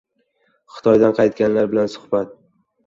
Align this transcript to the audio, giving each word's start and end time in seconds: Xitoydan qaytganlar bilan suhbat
Xitoydan 0.77 1.15
qaytganlar 1.21 1.71
bilan 1.75 1.95
suhbat 1.99 2.39